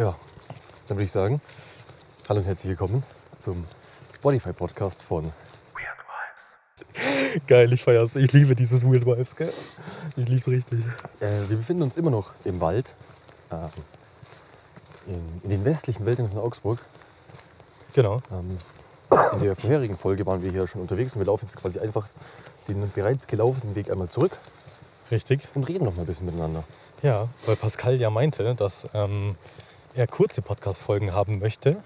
[0.00, 0.16] Ja,
[0.88, 1.42] dann würde ich sagen,
[2.26, 3.02] hallo und herzlich willkommen
[3.36, 3.62] zum
[4.10, 5.30] Spotify-Podcast von
[7.46, 8.16] Geil, ich feier's.
[8.16, 9.52] Ich liebe dieses Weird Vibes, gell?
[10.16, 10.80] Ich lieb's richtig.
[11.20, 12.96] Äh, wir befinden uns immer noch im Wald,
[13.52, 13.68] ähm,
[15.08, 16.78] in, in den westlichen Wäldern von Augsburg.
[17.92, 18.22] Genau.
[18.32, 18.56] Ähm,
[19.32, 22.08] in der vorherigen Folge waren wir hier schon unterwegs und wir laufen jetzt quasi einfach
[22.68, 24.32] den bereits gelaufenen Weg einmal zurück
[25.10, 25.46] Richtig.
[25.52, 26.64] und reden noch mal ein bisschen miteinander.
[27.02, 29.36] Ja, weil Pascal ja meinte, dass ähm,
[29.94, 31.76] er kurze Podcast-Folgen haben möchte.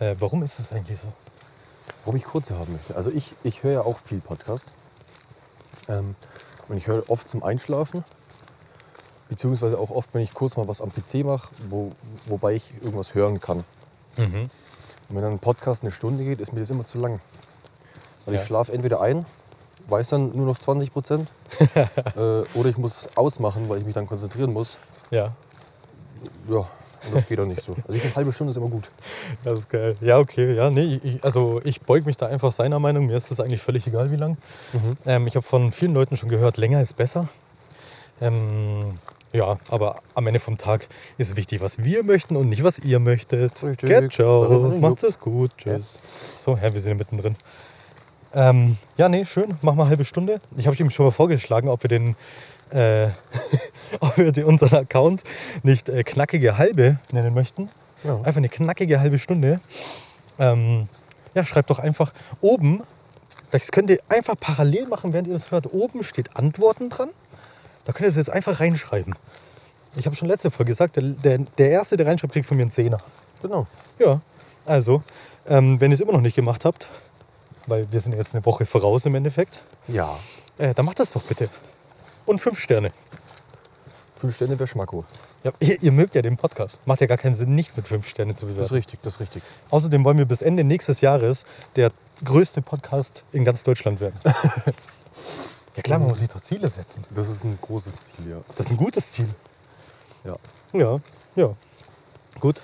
[0.00, 1.08] Äh, warum ist es eigentlich so?
[2.04, 2.94] Warum ich kurze haben möchte.
[2.96, 4.68] Also ich, ich höre ja auch viel Podcast.
[5.88, 6.14] Ähm,
[6.68, 8.04] und ich höre oft zum Einschlafen.
[9.28, 11.90] Beziehungsweise auch oft, wenn ich kurz mal was am PC mache, wo,
[12.26, 13.64] wobei ich irgendwas hören kann.
[14.16, 14.42] Mhm.
[14.42, 14.50] Und
[15.16, 17.20] wenn dann ein Podcast eine Stunde geht, ist mir das immer zu lang.
[18.24, 18.40] Weil Ja.
[18.40, 19.24] ich schlafe entweder ein,
[19.88, 21.28] weiß dann nur noch 20 Prozent,
[21.74, 22.18] äh,
[22.54, 24.78] oder ich muss ausmachen, weil ich mich dann konzentrieren muss.
[25.10, 25.34] Ja,
[26.48, 26.66] Ja,
[27.06, 27.72] und das geht auch nicht so.
[27.72, 28.90] Also ich finde, eine halbe Stunde ist immer gut.
[29.44, 29.96] das ist geil.
[30.00, 30.54] Ja, okay.
[30.54, 33.06] Ja, nee, ich, also ich beug mich da einfach seiner Meinung.
[33.06, 34.36] Mir ist das eigentlich völlig egal, wie lang.
[35.06, 37.28] Ähm, ich habe von vielen Leuten schon gehört, länger ist besser.
[38.20, 38.98] Ähm,
[39.32, 42.98] ja, aber am Ende vom Tag ist wichtig, was wir möchten und nicht, was ihr
[42.98, 43.62] möchtet.
[43.62, 43.88] Richtig.
[43.88, 44.74] Get ciao.
[44.80, 45.50] Macht es gut.
[45.58, 45.98] Tschüss.
[46.40, 47.36] So, ja, wir sind ja mittendrin.
[48.34, 49.56] Ähm, ja, nee, schön.
[49.62, 50.40] Machen wir eine halbe Stunde.
[50.56, 52.16] Ich habe ihm schon mal vorgeschlagen, ob wir den,
[52.72, 53.08] äh,
[54.00, 55.22] ob wir den, unseren Account
[55.62, 57.68] nicht äh, knackige halbe nennen möchten.
[58.04, 58.16] Ja.
[58.18, 59.60] Einfach eine knackige halbe Stunde.
[60.38, 60.88] Ähm,
[61.34, 62.82] ja, schreibt doch einfach oben.
[63.50, 65.72] Das könnt ihr einfach parallel machen, während ihr das hört.
[65.72, 67.08] Oben steht Antworten dran.
[67.84, 69.14] Da könnt ihr es jetzt einfach reinschreiben.
[69.96, 72.64] Ich habe schon letzte Folge gesagt, der, der, der Erste, der reinschreibt, kriegt von mir
[72.64, 72.98] einen Zehner.
[73.40, 73.66] Genau.
[73.98, 74.20] Ja,
[74.66, 75.02] also,
[75.46, 76.88] ähm, wenn ihr es immer noch nicht gemacht habt,
[77.66, 80.14] weil wir sind jetzt eine Woche voraus im Endeffekt, Ja,
[80.58, 81.48] äh, dann macht das doch bitte.
[82.28, 82.90] Und fünf Sterne.
[84.16, 85.04] fünf Sterne wäre Schmacko.
[85.44, 86.80] Ja, ihr, ihr mögt ja den Podcast.
[86.86, 88.74] Macht ja gar keinen Sinn, nicht mit fünf Sternen zu Das ist bewerten.
[88.74, 89.42] richtig, das ist richtig.
[89.70, 91.44] Außerdem wollen wir bis Ende nächstes Jahres
[91.76, 91.90] der
[92.24, 94.18] größte Podcast in ganz Deutschland werden.
[95.76, 97.02] ja klar, man muss sich doch Ziele setzen.
[97.10, 98.36] Das ist ein großes Ziel, ja.
[98.56, 99.28] Das ist ein gutes Ziel.
[100.24, 100.36] Ja,
[100.72, 100.98] Ja,
[101.36, 101.48] ja.
[102.40, 102.62] Gut.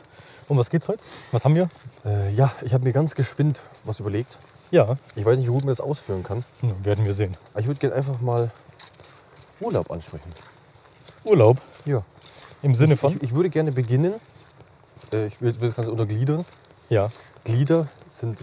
[0.49, 1.03] Um was geht's heute?
[1.33, 1.71] Was haben wir?
[2.05, 4.37] äh, ja ich habe mir ganz geschwind was überlegt.
[4.71, 6.45] Ja, Ich weiß nicht, wie gut man das ausführen kann.
[6.61, 7.37] hm, werden wir sehen.
[7.57, 8.51] Ich würde gerne einfach mal
[9.65, 10.31] Urlaub ansprechen.
[11.25, 12.03] Urlaub Ja.
[12.63, 13.17] im Sinne von?
[13.17, 14.15] Ich, ich würde gerne beginnen.
[15.13, 16.45] Äh, ich will, will das Ganze untergliedern.
[16.89, 17.09] ja.
[17.45, 18.39] Glieder sind.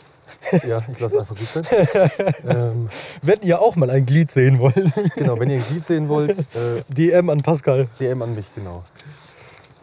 [0.68, 1.66] Ja, ich lasse es einfach gut sein.
[2.48, 2.88] ähm,
[3.24, 4.76] Wenn ihr auch mal ein Glied sehen wollt,
[5.16, 7.88] genau, wenn ihr ein Glied sehen wollt, äh, DM an Pascal.
[8.00, 8.84] DM an mich, genau.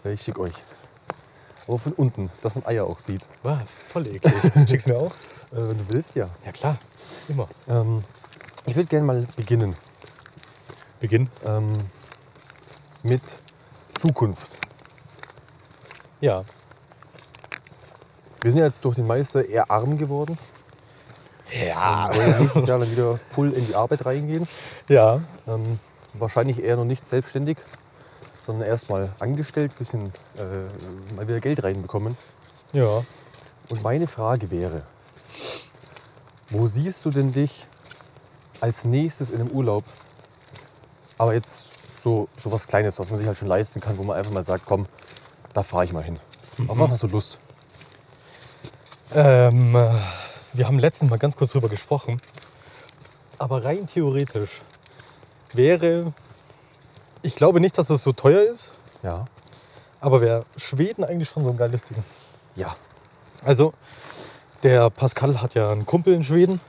[0.05, 0.55] Äh, Ich schicke euch.
[1.67, 3.23] Aber von unten, dass man Eier auch sieht.
[3.43, 4.33] Wow, voll eklig.
[4.71, 5.11] Schick's mir auch?
[5.53, 6.29] Äh, wenn du willst, ja.
[6.47, 6.79] Ja klar,
[7.29, 7.49] immer.
[7.69, 8.03] Ähm,
[8.67, 9.75] ich würde gerne mal beginnen
[11.01, 11.29] Beginn.
[11.45, 11.73] ähm,
[13.03, 13.23] mit
[13.99, 14.51] Zukunft.
[16.21, 16.45] Ja.
[18.43, 20.39] Wir sind ja jetzt durch den Meister eher arm geworden.
[21.53, 22.09] Ja.
[22.11, 24.47] Wir wollen nächstes Jahr dann wieder voll in die Arbeit reingehen.
[24.89, 25.21] Ja.
[25.47, 25.79] Ähm,
[26.15, 27.59] wahrscheinlich eher noch nicht selbstständig,
[28.45, 30.03] sondern erst mal angestellt, bisschen
[30.37, 32.17] äh, mal wieder Geld reinbekommen.
[32.73, 33.03] Ja.
[33.71, 34.83] Und meine Frage wäre,
[36.51, 37.67] wo siehst du denn dich
[38.61, 39.85] als nächstes in einem Urlaub?
[41.19, 41.71] Aber jetzt
[42.03, 44.43] so, so was Kleines, was man sich halt schon leisten kann, wo man einfach mal
[44.43, 44.87] sagt, komm,
[45.53, 46.19] da fahre ich mal hin.
[46.69, 47.39] Auf was hast du Lust?
[49.15, 49.91] Ähm, äh,
[50.53, 52.21] wir haben letztens mal ganz kurz drüber gesprochen.
[53.39, 54.59] Aber rein theoretisch
[55.53, 56.13] wäre.
[57.23, 59.25] Ich glaube nicht, dass es so teuer ist, Ja.
[60.01, 61.97] aber wäre Schweden eigentlich schon so ein geiles Ding.
[62.55, 62.75] Ja.
[63.45, 63.73] Also,
[64.63, 66.61] der Pascal hat ja einen Kumpel in Schweden.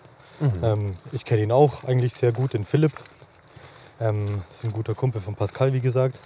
[0.63, 2.93] Ähm, ich kenne ihn auch eigentlich sehr gut, den Philipp.
[3.99, 6.19] Ähm, ist ein guter Kumpel von Pascal, wie gesagt.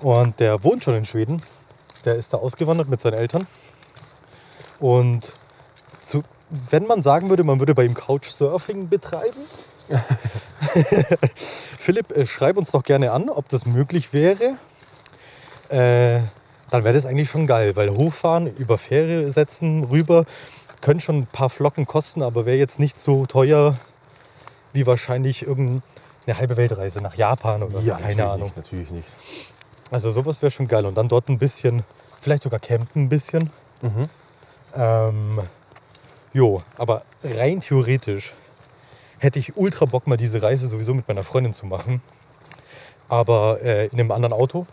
[0.00, 1.42] Und der wohnt schon in Schweden.
[2.04, 3.46] Der ist da ausgewandert mit seinen Eltern.
[4.78, 5.34] Und
[6.00, 6.22] zu,
[6.70, 9.40] wenn man sagen würde, man würde bei ihm Couchsurfing betreiben,
[11.34, 14.56] Philipp, äh, schreib uns doch gerne an, ob das möglich wäre.
[15.70, 16.20] Äh,
[16.70, 20.24] dann wäre das eigentlich schon geil, weil hochfahren, über Fähre setzen, rüber,
[20.82, 23.74] können schon ein paar Flocken kosten, aber wäre jetzt nicht so teuer
[24.74, 25.42] wie wahrscheinlich
[26.28, 28.42] irgendeine halbe Weltreise nach Japan oder keine natürlich Ahnung.
[28.44, 29.08] Nicht, natürlich nicht.
[29.90, 30.84] Also sowas wäre schon geil.
[30.84, 31.84] Und dann dort ein bisschen,
[32.20, 33.50] vielleicht sogar campen ein bisschen.
[34.74, 35.40] Ähm,
[36.34, 38.34] jo, aber rein theoretisch
[39.18, 42.02] hätte ich ultra Bock, mal diese Reise sowieso mit meiner Freundin zu machen.
[43.08, 44.66] Aber äh, in einem anderen Auto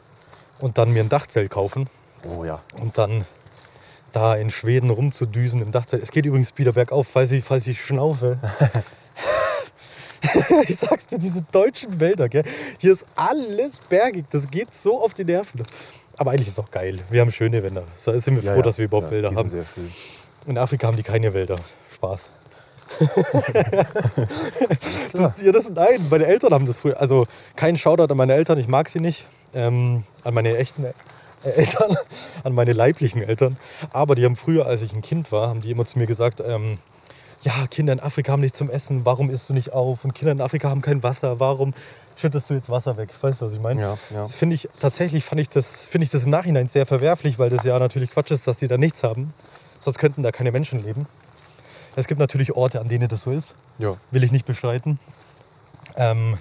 [0.59, 1.89] und dann mir ein Dachzelt kaufen
[2.27, 2.59] Oh ja.
[2.81, 3.25] und dann
[4.11, 6.03] da in Schweden rumzudüsen im Dachzelt.
[6.03, 8.37] Es geht übrigens wieder bergauf, falls ich, falls ich schnaufe.
[10.67, 12.43] ich sag's dir, diese deutschen Wälder, gell?
[12.79, 14.25] hier ist alles bergig.
[14.29, 15.63] Das geht so auf die Nerven.
[16.17, 16.99] aber eigentlich ist es auch geil.
[17.09, 17.83] Wir haben schöne Wälder.
[18.05, 18.63] Da sind wir Ja, froh, ja.
[18.65, 19.49] dass wir überhaupt Ja, Wälder haben.
[19.49, 19.91] Sehr schön.
[20.47, 21.57] In Afrika haben die keine Wälder.
[21.93, 22.29] Spaß.
[25.13, 26.99] das, ja, das, nein, meine Eltern haben das früher.
[26.99, 27.25] Also
[27.55, 29.25] kein Shoutout an meine Eltern, ich mag sie nicht.
[29.53, 30.93] Ähm, an meine echten äh,
[31.43, 31.95] Eltern,
[32.43, 33.55] an meine leiblichen Eltern.
[33.91, 36.41] Aber die haben früher, als ich ein Kind war, haben die immer zu mir gesagt,
[36.45, 36.77] ähm,
[37.45, 40.03] ja, Kinder in Afrika haben nichts zum Essen, warum isst du nicht auf?
[40.03, 41.73] Und Kinder in Afrika haben kein Wasser, warum
[42.17, 43.09] schüttest du jetzt Wasser weg?
[43.21, 43.81] Weißt du, was ich meine?
[43.81, 44.21] Ja, ja.
[44.21, 47.51] Das finde ich, tatsächlich fand ich das, finde ich das im Nachhinein sehr verwerflich, weil
[47.51, 49.31] das ja natürlich Quatsch ist, dass sie da nichts haben.
[49.79, 51.05] Sonst könnten da keine Menschen leben.
[51.95, 53.55] Es gibt natürlich Orte, an denen das so ist.
[53.77, 53.95] Ja.
[54.09, 54.99] Will ich nicht bestreiten.
[55.95, 56.37] Ähm,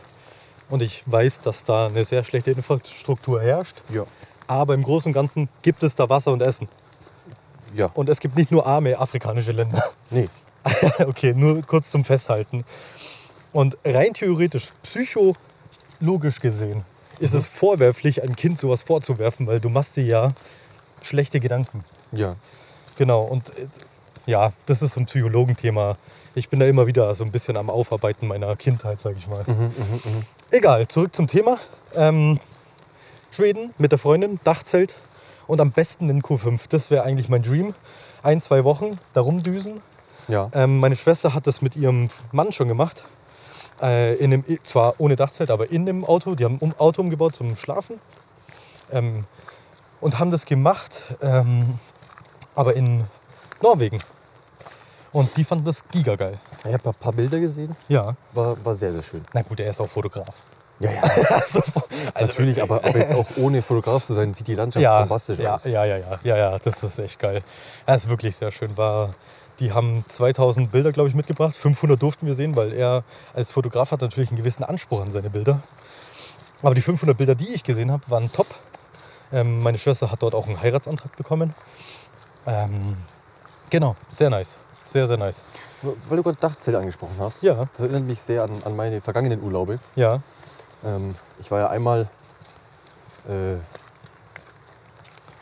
[0.71, 3.83] und ich weiß, dass da eine sehr schlechte Infrastruktur herrscht.
[3.93, 4.05] Ja.
[4.47, 6.67] Aber im Großen und Ganzen gibt es da Wasser und Essen.
[7.75, 7.87] Ja.
[7.95, 9.83] Und es gibt nicht nur arme afrikanische Länder.
[10.11, 10.29] Nee.
[11.07, 12.65] okay, nur kurz zum Festhalten.
[13.53, 16.85] Und rein theoretisch, psychologisch gesehen,
[17.21, 20.33] ist es vorwerflich, ein Kind sowas vorzuwerfen, weil du machst dir ja
[21.03, 21.85] schlechte Gedanken.
[22.13, 22.37] Ja.
[22.97, 23.67] Genau, und äh,
[24.27, 25.95] ja, das ist so ein Psychologenthema.
[26.35, 29.45] Ich bin da immer wieder so ein bisschen am Aufarbeiten meiner Kindheit, sage ich mal.
[30.51, 31.59] Egal, zurück zum Thema.
[31.95, 32.41] Ähm,
[33.31, 34.97] Schweden mit der Freundin, Dachzelt
[35.47, 36.63] und am besten in Q5.
[36.69, 37.75] Das wäre eigentlich mein Dream.
[38.23, 39.81] Ein, zwei Wochen da rumdüsen.
[40.29, 40.51] Ja.
[40.55, 43.05] Ähm, meine Schwester hat das mit ihrem Mann schon gemacht.
[43.83, 46.35] Äh, in dem, zwar ohne Dachzelt, aber in dem Auto.
[46.35, 48.01] Die haben ein Auto umgebaut zum Schlafen.
[48.93, 49.25] Ähm,
[50.01, 51.79] und haben das gemacht, ähm,
[52.55, 53.05] aber in
[53.63, 54.01] Norwegen.
[55.13, 56.39] Und die fanden das gigageil.
[56.67, 57.75] Ich habe ein paar Bilder gesehen.
[57.89, 58.15] Ja.
[58.33, 59.23] War, war sehr, sehr schön.
[59.33, 60.35] Na gut, er ist auch Fotograf.
[60.81, 61.03] Ja, ja.
[61.31, 61.63] also,
[62.21, 65.55] Natürlich, aber, aber jetzt auch ohne Fotograf zu sein, sieht die Landschaft ja, bombastisch ja,
[65.55, 65.65] aus.
[65.65, 67.43] ja, ja, ja, ja, ja, das ist echt geil.
[67.87, 68.77] Er ist wirklich sehr schön.
[68.77, 69.11] War,
[69.61, 71.55] die haben 2000 Bilder, glaube ich, mitgebracht.
[71.55, 73.05] 500 durften wir sehen, weil er
[73.35, 75.61] als Fotograf hat natürlich einen gewissen Anspruch an seine Bilder.
[76.63, 78.47] Aber die 500 Bilder, die ich gesehen habe, waren top.
[79.33, 81.55] Ähm, meine Schwester hat dort auch einen Heiratsantrag bekommen.
[82.47, 82.97] Ähm,
[83.71, 84.59] genau, sehr nice.
[84.87, 85.45] Sehr, sehr nice.
[86.09, 87.43] Weil du gerade Dachzelt angesprochen hast.
[87.43, 87.55] Ja.
[87.55, 89.79] Das erinnert mich sehr an, an meine vergangenen Urlaube.
[89.97, 90.21] Ja,
[90.85, 92.09] Ähm, ich war ja einmal.
[93.29, 93.57] Äh,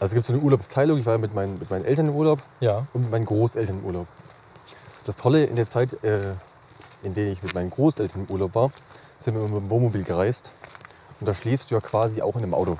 [0.02, 0.98] also es gibt so eine Urlaubsteilung.
[0.98, 3.84] Ich war mit meinen, mit meinen Eltern im Urlaub ja, und mit meinen Großeltern im
[3.84, 4.08] Urlaub.
[5.04, 6.32] Das Tolle in der Zeit, äh,
[7.04, 8.72] in der ich mit meinen Großeltern im Urlaub war,
[9.20, 10.50] sind wir mit dem Wohnmobil gereist.
[11.20, 12.78] Und da schläfst du ja quasi auch in einem Auto.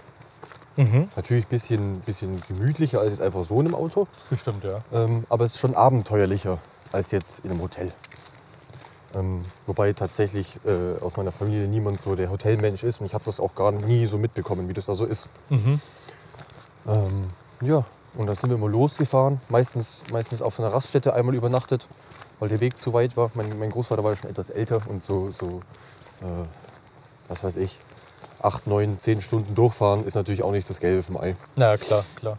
[0.74, 1.08] Mhm.
[1.14, 4.08] Natürlich ein bisschen, bisschen gemütlicher als jetzt einfach so in einem Auto.
[4.28, 4.78] bestimmt, ja.
[4.92, 6.58] Ähm, aber es ist schon abenteuerlicher
[6.90, 7.92] als jetzt in einem Hotel.
[9.14, 13.24] Ähm, wobei tatsächlich äh, aus meiner Familie niemand so der Hotelmensch ist und ich habe
[13.24, 15.28] das auch gar nie so mitbekommen, wie das da so ist.
[15.50, 15.80] Mhm.
[16.86, 17.30] Ähm,
[17.60, 17.84] ja,
[18.14, 21.88] und dann sind wir mal losgefahren, meistens, meistens auf so einer Raststätte einmal übernachtet,
[22.38, 23.30] weil der Weg zu weit war.
[23.34, 25.60] Mein, mein Großvater war ja schon etwas älter und so, so
[26.20, 26.44] äh,
[27.28, 27.78] was weiß ich,
[28.42, 31.36] acht, neun, zehn Stunden durchfahren ist natürlich auch nicht das Gelbe vom Ei.
[31.56, 32.38] Na ja, klar, klar.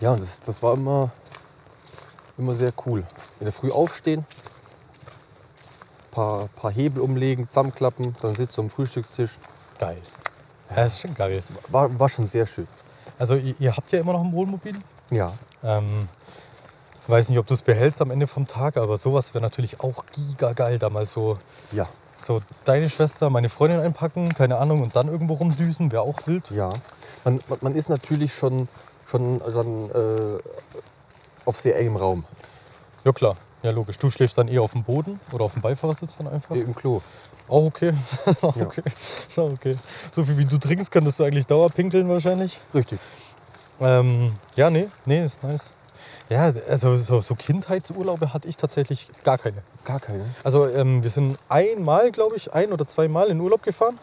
[0.00, 1.10] Ja, und das, das war immer,
[2.36, 3.04] immer sehr cool.
[3.40, 4.24] In der Früh aufstehen,
[6.10, 9.38] paar, paar Hebel umlegen, zusammenklappen, dann sitzt du am Frühstückstisch.
[9.78, 9.98] Geil.
[10.70, 11.34] Ja, das ist schon geil.
[11.34, 12.66] Das war, war schon sehr schön.
[13.18, 14.74] Also ihr, ihr habt ja immer noch ein Wohnmobil?
[15.10, 15.32] Ja.
[15.64, 16.08] Ähm,
[17.06, 20.04] weiß nicht, ob du es behältst am Ende vom Tag, aber sowas wäre natürlich auch
[20.12, 21.38] giga geil, da mal so,
[21.72, 21.88] Ja.
[22.16, 26.50] so deine Schwester, meine Freundin einpacken, keine Ahnung, und dann irgendwo rumdüsen, wäre auch wild.
[26.50, 26.72] Ja.
[27.24, 28.68] Man, man- man ist natürlich schon,
[29.06, 30.38] schon dann äh,
[31.46, 32.24] auf sehr engem Raum.
[33.04, 33.98] Ja klar, ja logisch.
[33.98, 36.54] Du schläfst dann eher auf dem Boden oder auf dem Beifahrersitz dann einfach?
[36.54, 37.00] Äh, Im Klo.
[37.48, 37.92] Auch okay.
[38.42, 38.66] Auch Ja.
[38.66, 38.82] okay.
[38.86, 39.74] Ist auch okay.
[40.12, 42.60] So viel wie du trinkst, könntest du eigentlich dauerpinkeln wahrscheinlich.
[42.74, 42.98] Richtig.
[43.80, 45.72] Ähm, ja, nee, nee, ist nice.
[46.28, 49.62] Ja, also so, so Kindheitsurlaube hatte ich tatsächlich gar keine.
[49.84, 50.24] Gar keine.
[50.44, 53.98] Also ähm, wir sind einmal, glaube ich, ein oder zweimal in Urlaub gefahren.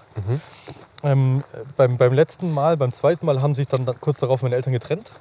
[1.04, 4.42] Ähm, äh, beim, beim letzten Mal, beim zweiten Mal haben sich dann da- kurz darauf
[4.42, 5.12] meine Eltern getrennt.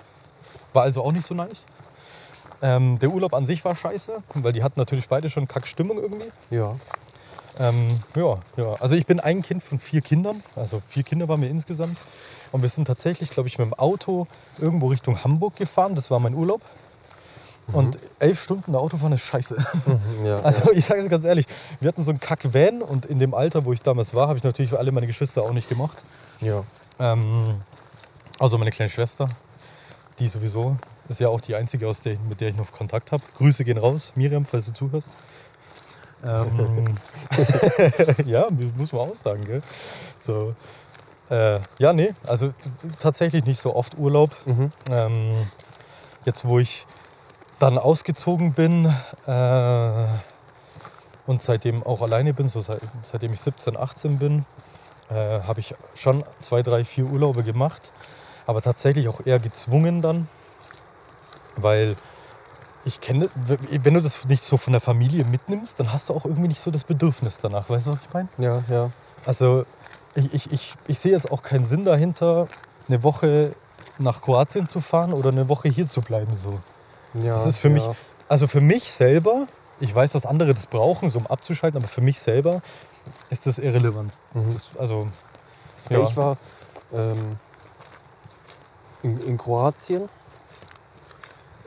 [0.72, 1.66] War also auch nicht so nice.
[2.62, 6.30] Ähm, der Urlaub an sich war scheiße, weil die hatten natürlich beide schon Kackstimmung irgendwie.
[6.50, 6.74] Ja.
[7.58, 10.42] Ähm, ja, ja, also ich bin ein Kind von vier Kindern.
[10.56, 11.96] Also vier Kinder waren wir insgesamt.
[12.52, 14.26] Und wir sind tatsächlich, glaube ich, mit dem Auto
[14.58, 15.94] irgendwo Richtung Hamburg gefahren.
[15.94, 16.62] Das war mein Urlaub.
[17.72, 19.56] Und elf Stunden der Autofahren ist scheiße.
[20.24, 21.46] ja Also ich sage es ganz ehrlich,
[21.80, 24.44] wir hatten so einen Kack-Van und in dem Alter, wo ich damals war, habe ich
[24.44, 26.04] natürlich alle meine Geschwister auch nicht gemacht.
[26.40, 26.62] ja.
[26.98, 27.60] Ähm,
[28.38, 29.28] also meine kleine Schwester,
[30.18, 30.76] die sowieso
[31.08, 33.22] ist ja auch die einzige, aus der, mit der ich noch Kontakt habe.
[33.36, 35.16] Grüße gehen raus, Miriam, falls du zuhörst.
[36.24, 36.84] Ähm,
[38.26, 38.46] ja,
[38.76, 39.60] muss man auch sagen, gell?
[40.18, 40.54] So.
[41.30, 42.52] Äh, ja, nee, also
[42.98, 44.30] tatsächlich nicht so oft Urlaub.
[44.90, 45.34] Ähm,
[46.24, 46.86] jetzt, wo ich
[47.58, 48.86] dann ausgezogen bin
[49.26, 50.06] äh,
[51.26, 54.44] und seitdem auch alleine bin, so seit, seitdem ich 17, 18 bin,
[55.10, 57.92] äh, habe ich schon zwei, drei, vier Urlaube gemacht.
[58.46, 60.28] aber tatsächlich auch eher gezwungen dann,
[61.56, 61.96] weil
[62.84, 66.24] ich kenne, wenn du das nicht so von der Familie mitnimmst, dann hast du auch
[66.24, 67.68] irgendwie nicht so das Bedürfnis danach.
[67.70, 68.28] Weißt du, was ich meine?
[68.38, 68.90] Ja, ja.
[69.24, 69.64] Also
[70.14, 72.46] ich, ich, ich, ich sehe jetzt auch keinen Sinn dahinter,
[72.88, 73.54] eine Woche
[73.98, 76.36] nach Kroatien zu fahren oder eine Woche hier zu bleiben.
[76.36, 76.58] So.
[77.14, 77.74] ja Das ist für ja.
[77.74, 77.84] mich,
[78.28, 79.46] also für mich selber,
[79.80, 82.60] ich weiß, dass andere das brauchen, so um abzuschalten, aber für mich selber
[83.30, 84.12] ist das irrelevant.
[84.52, 85.08] Das, also,
[85.88, 85.98] Ja.
[85.98, 86.08] ja.
[86.08, 86.36] Ich war
[86.92, 87.30] ähm,
[89.02, 90.08] in, in Kroatien.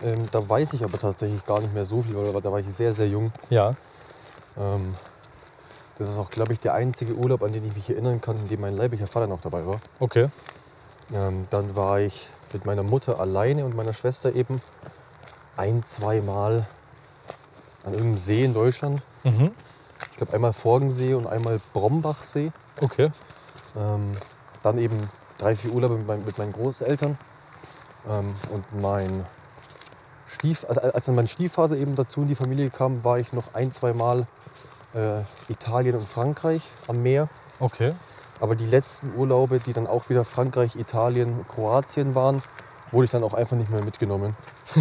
[0.02, 2.68] Ähm, da weiß ich aber tatsächlich gar nicht mehr so viel, weil da war ich
[2.68, 3.32] sehr, sehr jung.
[3.50, 3.74] ja,
[4.58, 4.94] Ähm,
[5.98, 8.48] das ist auch, glaube ich, der einzige Urlaub, an den ich mich erinnern kann, in
[8.48, 9.80] dem mein leiblicher Vater noch dabei war.
[10.00, 10.28] okay.
[11.14, 14.62] Ähm, dann war ich mit meiner Mutter alleine und meiner Schwester eben
[15.56, 16.68] ein, zwei Mal
[17.84, 19.02] an irgendeinem See in Deutschland.
[19.24, 19.52] Mhm.
[20.12, 22.52] Ich glaube einmal Forgensee und einmal Brombachsee.
[22.82, 23.12] Okay.
[23.78, 24.16] Ähm,
[24.64, 27.18] dann eben drei, vier Urlaube mit, mein, mit meinen Großeltern.
[28.10, 29.24] Ähm, und mein
[30.28, 33.54] Stief, also als dann mein Stiefvater eben dazu in die Familie kam, war ich noch
[33.54, 34.28] ein, zwei Mal
[34.94, 37.30] äh, Italien und Frankreich am Meer.
[37.60, 37.94] Okay.
[38.40, 42.44] Aber die letzten Urlaube, die dann auch wieder Frankreich, Italien, Kroatien waren,
[42.92, 44.36] wurde ich dann auch einfach nicht mehr mitgenommen,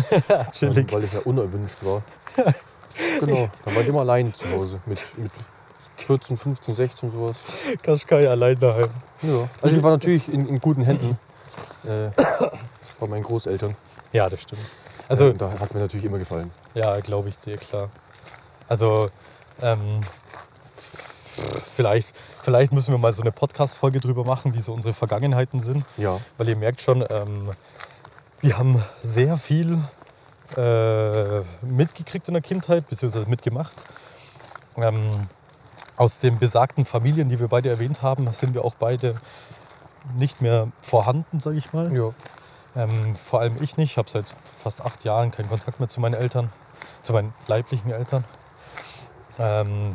[0.53, 0.93] Chillig.
[0.93, 2.03] weil ich ja unerwünscht war.
[3.21, 5.33] genau, dann war ich immer allein zu Hause mit, mit
[5.97, 7.37] 14, 15, 16 sowas.
[7.83, 8.91] Kaschkai allein daheim.
[9.23, 9.49] Ja.
[9.63, 11.19] Also ich war natürlich in, in guten Händen
[11.85, 12.11] äh,
[13.01, 13.75] bei meinen Großeltern.
[14.13, 14.63] Ja, das stimmt.
[15.09, 16.51] Also, ja, da hat es mir natürlich immer gefallen.
[16.75, 17.89] ja, glaube ich dir, klar.
[18.69, 19.09] Also,
[19.63, 20.01] ähm,
[21.75, 25.85] vielleicht, vielleicht müssen wir mal so eine Podcast-Folge drüber machen, wie so unsere Vergangenheiten sind.
[25.97, 26.19] Ja.
[26.39, 27.51] Weil ihr merkt schon, ähm,
[28.41, 29.79] wir haben sehr viel
[30.57, 33.85] äh, mitgekriegt in der Kindheit, beziehungsweise mitgemacht.
[34.77, 34.99] Ähm,
[35.97, 39.15] aus den besagten Familien, die wir beide erwähnt haben, sind wir auch beide
[40.17, 41.93] nicht mehr vorhanden, sage ich mal.
[41.95, 42.13] Ja.
[42.77, 43.93] Ähm, vor allem ich nicht.
[43.93, 46.53] Ich habe seit fast acht Jahren keinen Kontakt mehr zu meinen Eltern,
[47.03, 48.25] zu meinen leiblichen Eltern.
[49.39, 49.95] Ähm,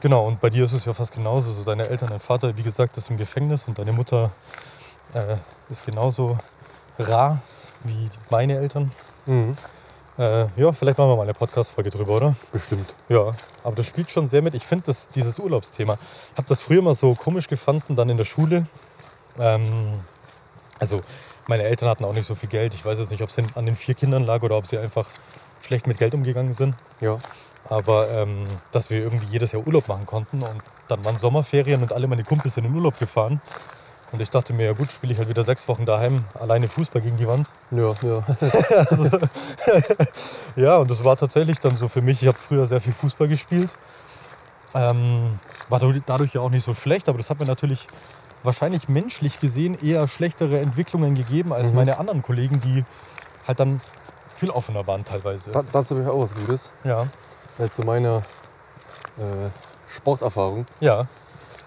[0.00, 1.50] genau, und bei dir ist es ja fast genauso.
[1.50, 4.30] So deine Eltern, dein Vater, wie gesagt, ist im Gefängnis und deine Mutter
[5.14, 5.36] äh,
[5.70, 6.38] ist genauso
[6.98, 7.40] rar
[7.82, 8.90] wie meine Eltern.
[9.26, 9.56] Mhm.
[10.16, 12.36] Äh, ja, vielleicht machen wir mal eine Podcast-Folge drüber, oder?
[12.52, 12.94] Bestimmt.
[13.08, 13.32] Ja,
[13.64, 14.54] aber das spielt schon sehr mit.
[14.54, 18.24] Ich finde dieses Urlaubsthema, ich habe das früher mal so komisch gefunden, dann in der
[18.24, 18.66] Schule.
[19.40, 19.98] Ähm,
[20.84, 21.02] also
[21.46, 22.74] meine Eltern hatten auch nicht so viel Geld.
[22.74, 25.08] Ich weiß jetzt nicht, ob es an den vier Kindern lag oder ob sie einfach
[25.62, 26.74] schlecht mit Geld umgegangen sind.
[27.00, 27.18] Ja.
[27.70, 31.92] Aber ähm, dass wir irgendwie jedes Jahr Urlaub machen konnten und dann waren Sommerferien und
[31.94, 33.40] alle meine Kumpels sind in den Urlaub gefahren.
[34.12, 37.00] Und ich dachte mir, ja gut, spiele ich halt wieder sechs Wochen daheim, alleine Fußball
[37.00, 37.48] gegen die Wand.
[37.70, 38.22] Ja, ja.
[40.56, 42.22] Ja, und das war tatsächlich dann so für mich.
[42.22, 43.74] Ich habe früher sehr viel Fußball gespielt.
[44.74, 45.38] Ähm,
[45.68, 47.88] war dadurch ja auch nicht so schlecht, aber das hat mir natürlich
[48.44, 51.76] wahrscheinlich menschlich gesehen eher schlechtere Entwicklungen gegeben als Mhm.
[51.76, 52.84] meine anderen Kollegen, die
[53.48, 53.80] halt dann
[54.36, 55.50] viel offener waren teilweise.
[55.50, 56.70] Da, dazu habe ich auch was Gutes.
[56.84, 57.06] Ja,
[57.58, 58.18] Äh, zu meiner
[59.18, 59.48] äh,
[59.88, 60.66] Sporterfahrung.
[60.80, 61.02] ja,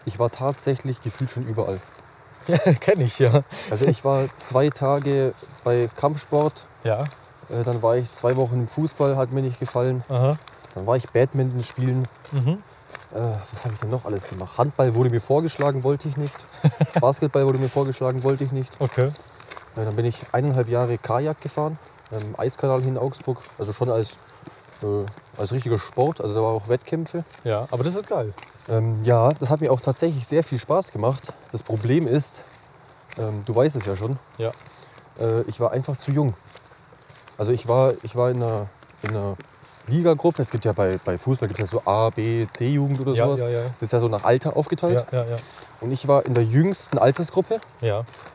[0.05, 1.79] Ich war tatsächlich gefühlt schon überall.
[2.47, 3.41] ja kenne ich, ja.
[3.71, 7.03] Also ich war zwei Tage bei Kampfsport, Ja,
[7.49, 10.03] äh, dann war ich zwei Wochen im Fußball, hat mir nicht gefallen.
[10.09, 10.37] aha.
[10.75, 12.07] Dann war ich Badminton spielen.
[12.31, 12.61] Mhm.
[13.13, 13.19] Äh,
[13.51, 14.57] was habe ich denn noch alles gemacht?
[14.57, 16.33] Handball wurde mir vorgeschlagen, wollte ich nicht.
[16.99, 18.71] Basketball wurde mir vorgeschlagen, wollte ich nicht.
[18.79, 19.05] Okay.
[19.75, 21.77] Äh, dann bin ich eineinhalb Jahre Kajak gefahren,
[22.11, 23.37] im Eiskanal hier in Augsburg.
[23.57, 24.17] Also schon als,
[24.83, 25.05] äh,
[25.39, 26.19] als richtiger Sport.
[26.21, 27.23] Also da war auch Wettkämpfe.
[27.43, 28.33] Ja, aber das ist geil.
[28.69, 31.21] Ähm, ja, das hat mir auch tatsächlich sehr viel Spaß gemacht.
[31.53, 32.43] Das Problem ist,
[33.17, 34.51] ähm, du weißt es ja schon, Ja.
[35.19, 36.33] äh, ich war einfach zu jung.
[37.37, 38.67] Also ich war, ich war in einer,
[39.03, 39.37] in einer
[39.87, 40.41] Ligagruppe.
[40.41, 43.25] Es gibt ja bei, bei Fußball gibt es ja so A, B, C-Jugend oder Ja,
[43.25, 43.41] sowas.
[43.41, 43.61] ja, ja.
[43.63, 45.05] Das ist ja so nach Alter aufgeteilt.
[45.81, 47.59] Und ich war in der jüngsten Altersgruppe,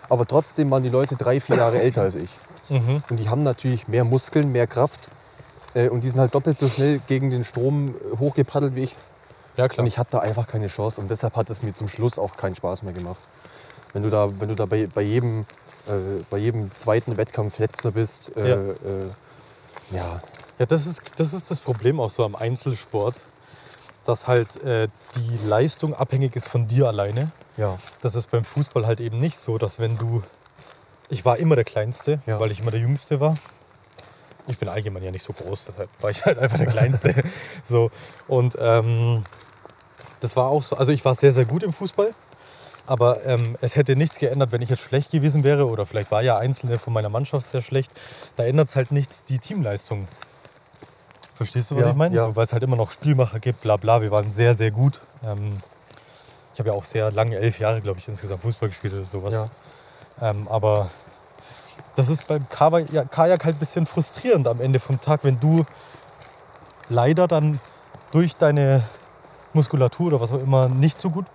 [0.08, 2.30] aber trotzdem waren die Leute drei, vier Jahre älter als ich.
[2.68, 3.02] Mhm.
[3.10, 5.00] Und die haben natürlich mehr Muskeln, mehr Kraft.
[5.74, 8.96] Äh, und die sind halt doppelt so schnell gegen den Strom äh, hochgepaddelt wie ich.
[9.56, 9.80] Ja, klar.
[9.82, 12.36] Und ich hatte da einfach keine Chance und deshalb hat es mir zum Schluss auch
[12.36, 13.18] keinen Spaß mehr gemacht.
[13.92, 15.40] Wenn du da, wenn du da bei, bei, jedem,
[15.88, 15.92] äh,
[16.30, 18.56] bei jedem zweiten Wettkampf letzter bist, äh, Ja.
[18.56, 18.66] äh,
[19.90, 20.22] ja,
[20.58, 23.20] Ja, das ist, das ist das Problem auch so am Einzelsport,
[24.04, 27.30] dass halt äh, die Leistung abhängig ist von dir alleine.
[27.56, 30.22] ja, Das ist beim Fußball halt eben nicht so, dass wenn du.
[31.08, 32.40] Ich war immer der Kleinste, Ja.
[32.40, 33.36] weil ich immer der Jüngste war.
[34.48, 37.14] Ich bin allgemein ja nicht so groß, deshalb war ich halt einfach der Kleinste.
[37.62, 37.90] so.
[38.28, 39.24] Und ähm,
[40.20, 40.76] das war auch so.
[40.76, 42.12] Also ich war sehr, sehr gut im Fußball.
[42.86, 45.68] Aber ähm, es hätte nichts geändert, wenn ich jetzt schlecht gewesen wäre.
[45.68, 47.92] Oder vielleicht war ja Einzelne von meiner Mannschaft sehr schlecht.
[48.34, 50.08] Da ändert es halt nichts die Teamleistung.
[51.44, 52.14] Verstehst du, was Ja, ich meine?
[52.16, 52.24] ja.
[52.26, 54.00] So, Weil es halt immer noch Spielmacher gibt, bla bla.
[54.02, 55.00] Wir waren sehr, sehr gut.
[55.24, 55.56] Ähm,
[56.54, 59.32] ich habe ja auch sehr lange, elf Jahre, glaube ich, insgesamt Fußball gespielt oder sowas.
[59.34, 59.48] ja.
[60.20, 60.90] Ähm, aber
[61.96, 65.40] das ist beim Kajak, ja, Kajak halt ein bisschen frustrierend am Ende vom Tag, wenn
[65.40, 65.64] du
[66.88, 67.58] leider dann
[68.12, 68.82] durch deine
[69.54, 71.26] Muskulatur oder was auch immer nicht so gut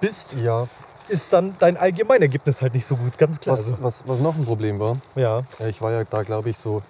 [0.00, 0.68] bist, Ja.
[1.08, 3.56] ist dann dein Allgemeinergebnis halt nicht so gut, ganz klar.
[3.56, 6.82] Was, was, was noch ein Problem war, ja, ich war ja da, glaube ich, so.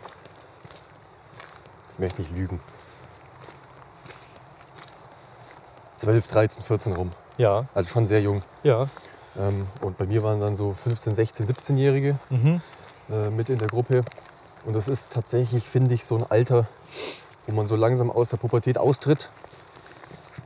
[2.00, 2.58] Ich möchte nicht lügen.
[5.96, 7.10] 12, 13, 14 rum.
[7.36, 8.40] ja, Also schon sehr jung.
[8.62, 8.88] ja.
[9.38, 12.60] Ähm, und bei mir waren dann so 15, 16, 17-Jährige Mhm.
[13.12, 14.02] äh, mit in der Gruppe.
[14.64, 16.66] Und das ist tatsächlich, finde ich, so ein Alter,
[17.46, 19.28] wo man so langsam aus der Pubertät austritt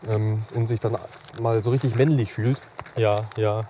[0.09, 0.99] ähm, und sich dann
[1.41, 2.59] mal so richtig männlich fühlt.
[2.97, 3.63] Ja, ja,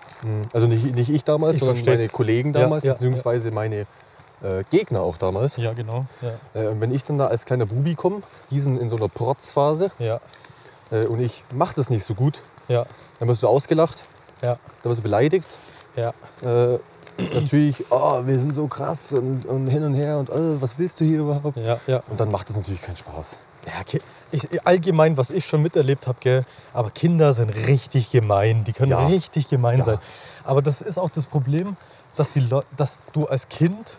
[0.54, 2.00] Also nicht, nicht ich damals, Ich sondern versteh's.
[2.00, 3.86] meine Kollegen Ja, damals, ja, beziehungsweise meine
[4.44, 5.56] äh, Gegner auch damals.
[5.56, 6.06] ja, genau.
[6.22, 9.08] Ja, Äh, und wenn ich dann da als kleiner Bubi komme, diesen in so einer
[9.08, 10.20] Protzphase, ja,
[10.92, 12.84] äh, und ich mache das nicht so gut, ja,
[13.18, 14.04] dann wirst du ausgelacht,
[14.42, 15.46] ja, dann wirst du beleidigt.
[15.96, 16.12] ja.
[16.42, 16.78] Äh,
[17.32, 21.00] natürlich, oh, wir sind so krass und, und hin und her und oh, was willst
[21.00, 21.56] du hier überhaupt?
[21.56, 22.02] ja, ja.
[22.08, 23.36] Und dann macht das natürlich keinen Spaß.
[23.66, 24.00] Ja, Ki-
[24.32, 28.64] ich, allgemein, was ich schon miterlebt habe, aber Kinder sind richtig gemein.
[28.64, 29.06] Die können Ja.
[29.06, 29.84] richtig gemein Ja.
[29.84, 29.98] sein.
[30.42, 31.76] Aber das ist auch das Problem,
[32.16, 32.46] dass, die
[32.76, 33.96] dass du als Kind,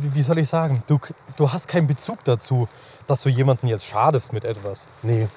[0.00, 0.98] wie, soll ich sagen, du,
[1.36, 2.68] du hast keinen Bezug dazu,
[3.06, 4.88] dass du jemanden jetzt schadest mit etwas.
[5.02, 5.28] Nee.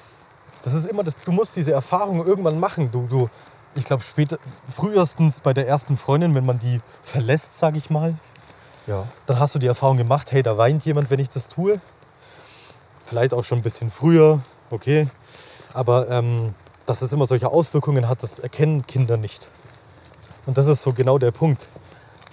[0.62, 2.90] Das ist immer das, du musst diese Erfahrung irgendwann machen.
[2.90, 3.28] Du, du,
[3.74, 4.38] ich glaube, später,
[4.74, 8.14] frühestens bei der ersten Freundin, wenn man die verlässt, sage ich mal,
[8.86, 9.04] Ja.
[9.26, 11.80] dann hast du die Erfahrung gemacht, hey, da weint jemand, wenn ich das tue.
[13.04, 15.08] Vielleicht auch schon ein bisschen früher, okay.
[15.72, 16.54] Aber ähm,
[16.86, 19.48] dass es immer solche Auswirkungen hat, das erkennen Kinder nicht.
[20.46, 21.66] Und das ist so genau der Punkt.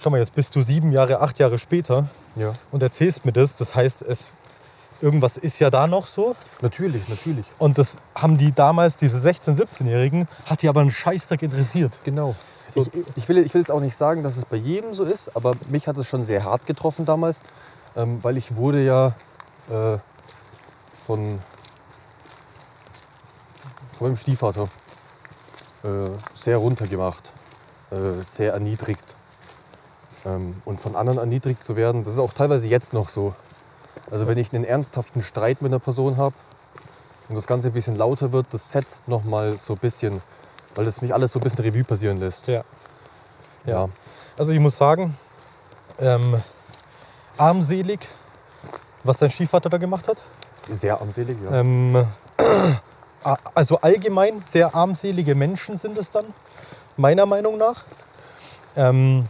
[0.08, 2.54] Schau mal, jetzt bist du sieben Jahre, acht Jahre später Ja.
[2.72, 3.56] und erzählst mir das.
[3.56, 4.30] Das heißt, es,
[5.02, 6.34] irgendwas ist ja da noch so.
[6.62, 7.44] Natürlich, natürlich.
[7.58, 11.98] Und das haben die damals, diese 16-, 17-Jährigen, hat die aber einen Scheißdreck interessiert.
[12.04, 12.34] Genau.
[12.68, 15.04] So- Ich, ich, will, ich will jetzt auch nicht sagen, dass es bei jedem so
[15.04, 17.40] ist, aber mich hat es schon sehr hart getroffen damals,
[17.94, 19.08] ähm, weil ich wurde ja
[19.68, 19.98] äh,
[21.06, 21.38] von,
[23.98, 24.70] von meinem Stiefvater
[25.84, 25.88] äh,
[26.34, 27.30] sehr runtergemacht,
[27.90, 29.16] äh, sehr erniedrigt.
[30.28, 33.34] Ähm, und von anderen erniedrigt zu werden, das ist auch teilweise jetzt noch so.
[34.10, 36.34] Also wenn ich einen ernsthaften Streit mit einer Person habe
[37.28, 40.22] und das Ganze ein bisschen lauter wird, das setzt noch mal so ein bisschen,
[40.74, 42.46] weil das mich alles so ein bisschen Revue passieren lässt.
[42.48, 42.64] Ja.
[43.66, 43.88] Ja.
[44.36, 45.16] Also ich muss sagen,
[45.98, 46.40] ähm,
[47.36, 48.00] armselig,
[49.04, 50.22] was dein Stiefvater da gemacht hat.
[50.70, 51.60] Sehr armselig, ja.
[51.60, 52.06] Ähm,
[53.54, 56.26] also allgemein sehr armselige Menschen sind es dann,
[56.96, 57.84] meiner Meinung nach.
[58.76, 59.26] Ähm,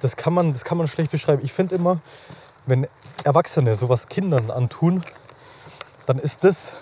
[0.00, 1.42] das, kann man, das kann man schlecht beschreiben.
[1.44, 2.00] Ich finde immer,
[2.66, 2.86] wenn
[3.24, 5.02] Erwachsene sowas Kindern antun,
[6.06, 6.74] dann ist das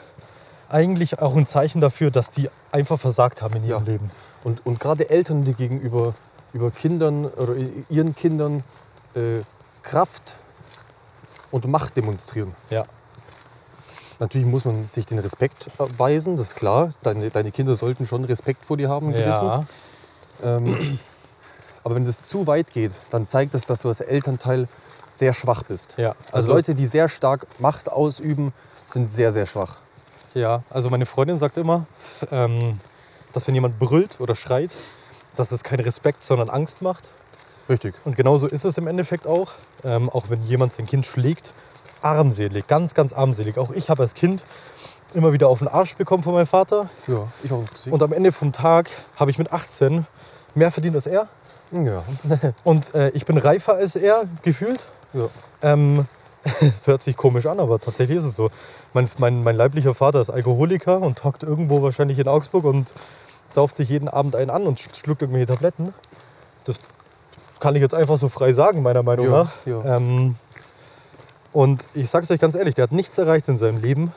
[0.69, 3.93] eigentlich auch ein Zeichen dafür, dass die einfach versagt haben in ihrem Ja.
[3.93, 4.11] Leben.
[4.45, 6.15] Und, und gerade Eltern, die gegenüber
[6.53, 7.55] über Kindern oder
[7.89, 8.65] ihren Kindern
[9.15, 9.41] äh,
[9.83, 10.35] Kraft
[11.51, 12.55] und Macht demonstrieren.
[12.71, 12.85] Ja.
[14.19, 16.95] Natürlich muss man sich den Respekt erweisen, das ist klar.
[17.03, 19.47] Deine, deine Kinder sollten schon Respekt vor dir haben, gewissen.
[19.47, 19.65] Ja,
[20.43, 20.99] Ähm,
[21.87, 24.67] aber wenn das zu weit geht, dann zeigt das, dass du als Elternteil
[25.13, 25.95] sehr schwach bist.
[25.97, 28.53] Ja, Also, also- Leute, die sehr stark Macht ausüben,
[28.89, 29.77] sind sehr, sehr schwach.
[30.35, 31.87] ja, also meine Freundin sagt immer,
[32.33, 32.81] ähm,
[33.33, 34.75] dass wenn jemand brüllt oder schreit,
[35.37, 37.11] dass es kein Respekt, sondern Angst macht.
[37.69, 37.95] Richtig.
[38.05, 39.53] Und genauso ist es im Endeffekt auch.
[39.85, 41.55] Ähm, auch wenn jemand sein Kind schlägt,
[42.03, 43.59] armselig, ganz, ganz armselig.
[43.59, 44.45] Auch ich habe als Kind
[45.15, 46.91] immer wieder auf den Arsch bekommen von meinem Vater.
[47.07, 47.63] Ja, ich auch.
[47.91, 50.05] Und am Ende vom Tag habe ich mit 18
[50.57, 51.29] mehr verdient als er.
[51.73, 52.05] Ja.
[52.65, 54.87] Und äh, ich bin reifer als er, gefühlt.
[55.13, 55.29] ja.
[55.63, 56.07] Ähm,
[56.61, 58.51] es hört sich komisch an, aber tatsächlich ist es so.
[58.95, 62.95] Mein, mein, mein leiblicher Vater ist Alkoholiker und hockt irgendwo wahrscheinlich in Augsburg und
[63.49, 65.93] sauft sich jeden Abend einen an und sch- schluckt irgendwelche Tabletten.
[66.65, 66.77] Das
[67.59, 69.53] kann ich jetzt einfach so frei sagen, meiner Meinung Ja, nach.
[69.67, 69.97] ja.
[69.97, 70.37] Ähm,
[71.53, 74.13] und ich sage es euch ganz ehrlich, der hat nichts erreicht in seinem Leben.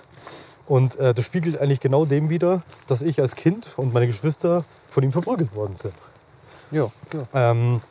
[0.67, 4.65] Und äh, das spiegelt eigentlich genau dem wider, dass ich als Kind und meine Geschwister
[4.87, 5.93] von ihm verprügelt worden sind.
[6.71, 7.51] Ja, ja.
[7.51, 7.81] Ähm,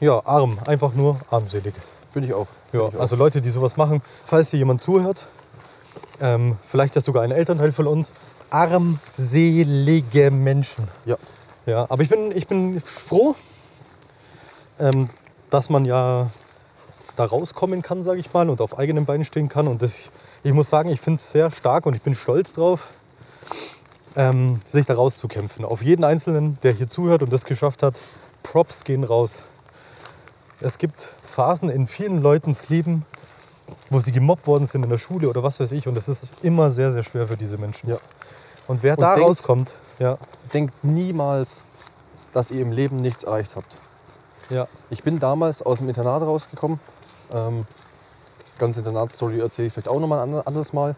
[0.00, 1.74] ja, arm, einfach nur armselig.
[2.10, 2.46] Finde ich auch.
[2.72, 3.00] Ja, Find ich auch.
[3.00, 5.26] also Leute, die sowas machen, falls hier jemand zuhört,
[6.20, 8.12] ähm, vielleicht ja sogar ein Elternteil von uns,
[8.50, 10.88] armselige Menschen.
[11.04, 11.16] ja.
[11.66, 13.34] Ja, aber ich bin, ich bin froh,
[14.78, 15.10] ähm,
[15.50, 16.30] dass man ja
[17.14, 19.68] da rauskommen kann, sage ich mal, und auf eigenen Beinen stehen kann.
[19.68, 20.10] Und das,
[20.44, 22.88] ich muss sagen, ich finde es sehr stark und ich bin stolz drauf,
[24.18, 25.64] ähm, sich da rauszukämpfen.
[25.64, 27.98] Auf jeden Einzelnen, der hier zuhört und das geschafft hat,
[28.42, 29.44] Props gehen raus.
[30.60, 33.06] Es gibt Phasen in vielen Leutens Leben,
[33.90, 35.86] wo sie gemobbt worden sind in der Schule oder was weiß ich.
[35.86, 37.88] Und das ist immer sehr, sehr schwer für diese Menschen.
[37.90, 37.96] Ja.
[38.66, 40.18] Und wer Und da denkt- rauskommt, ja,
[40.52, 41.62] Denkt niemals,
[42.32, 43.72] dass ihr im Leben nichts erreicht habt.
[44.50, 44.66] Ja.
[44.90, 46.80] Ich bin damals aus dem Internat rausgekommen.
[47.32, 47.66] Ähm,
[48.58, 50.96] ganze Internatsstory erzähle ich vielleicht auch nochmal ein ander- anderes Mal.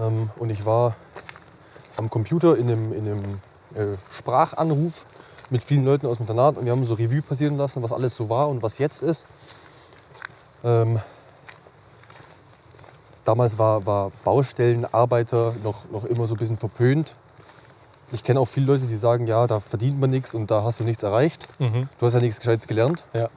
[0.00, 0.96] Ähm, und ich war
[1.96, 3.24] am Computer in einem, in einem
[3.74, 5.06] äh, Sprachanruf
[5.50, 8.16] mit vielen Leuten aus dem Internat und wir haben so Revue passieren lassen, was alles
[8.16, 9.26] so war und was jetzt ist.
[10.64, 10.98] Ähm,
[13.24, 17.14] damals war, war Baustellenarbeiter noch, noch immer so ein bisschen verpönt.
[18.12, 20.80] Ich kenne auch viele Leute, die sagen, ja, da verdient man nichts und da hast
[20.80, 21.48] du nichts erreicht.
[21.58, 21.88] Mhm.
[21.98, 23.02] Du hast ja nichts Gescheites gelernt.
[23.12, 23.28] Ja.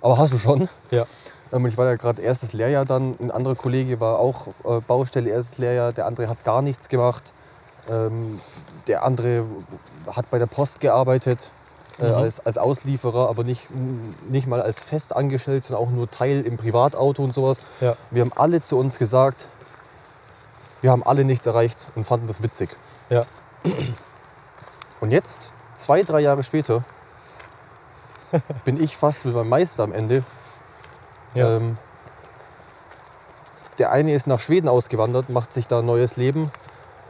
[0.00, 0.68] Aber hast du schon.
[0.90, 1.04] Ja.
[1.52, 3.16] Ähm, Ich war ja gerade erstes Lehrjahr dann.
[3.20, 5.92] Ein anderer Kollege war auch äh, Baustelle, erstes Lehrjahr.
[5.92, 7.32] Der andere hat gar nichts gemacht.
[7.90, 8.40] Ähm,
[8.86, 9.44] Der andere
[10.14, 11.50] hat bei der Post gearbeitet
[11.98, 12.14] äh, Mhm.
[12.16, 13.68] als, als Auslieferer, aber nicht,
[14.28, 17.60] nicht mal als festangestellt, sondern auch nur Teil im Privatauto und sowas.
[17.80, 17.96] Ja.
[18.10, 19.46] Wir haben alle zu uns gesagt,
[20.82, 22.70] wir haben alle nichts erreicht und fanden das witzig.
[23.10, 23.24] Ja.
[25.00, 26.84] Und jetzt, zwei, drei Jahre später,
[28.64, 30.22] bin ich fast mit meinem Meister am Ende.
[31.34, 31.56] Ja.
[31.56, 31.78] Ähm,
[33.78, 36.50] der eine ist nach Schweden ausgewandert, macht sich da ein neues Leben.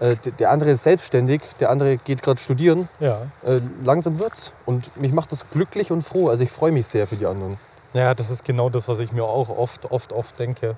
[0.04, 2.88] Äh, der andere ist selbstständig, der andere geht gerade studieren.
[3.00, 3.18] ja.
[3.44, 4.52] Äh, langsam wird's.
[4.66, 6.28] Und mich macht das glücklich und froh.
[6.28, 7.56] Also ich freue mich sehr für die anderen.
[7.94, 10.76] Ja, das ist genau das, was ich mir auch oft, oft, oft denke.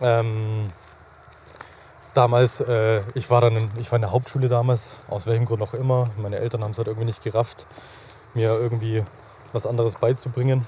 [0.00, 0.70] Ähm,
[2.14, 5.62] damals, äh, ich war dann in, ich war in der Hauptschule damals, aus welchem Grund
[5.62, 6.08] auch immer.
[6.18, 7.66] Meine Eltern haben es halt irgendwie nicht gerafft,
[8.34, 9.02] mir irgendwie
[9.52, 10.66] was anderes beizubringen.